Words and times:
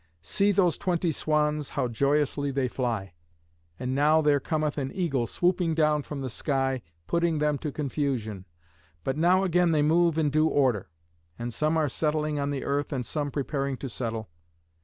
See 0.23 0.51
those 0.51 0.79
twenty 0.79 1.11
swans, 1.11 1.69
how 1.77 1.87
joyously 1.87 2.49
they 2.49 2.67
fly! 2.67 3.13
And 3.79 3.93
now 3.93 4.19
there 4.19 4.39
cometh 4.39 4.79
an 4.79 4.91
eagle 4.95 5.27
swooping 5.27 5.75
down 5.75 6.01
from 6.01 6.21
the 6.21 6.29
sky, 6.31 6.81
putting 7.05 7.37
them 7.37 7.59
to 7.59 7.71
confusion, 7.71 8.45
but 9.03 9.15
now 9.15 9.43
again 9.43 9.73
they 9.73 9.83
move 9.83 10.17
in 10.17 10.31
due 10.31 10.47
order, 10.47 10.89
and 11.37 11.53
some 11.53 11.77
are 11.77 11.87
settling 11.87 12.39
on 12.39 12.49
the 12.49 12.63
earth 12.65 12.91
and 12.91 13.05
some 13.05 13.29
preparing 13.29 13.77
to 13.77 13.89
settle. 13.89 14.31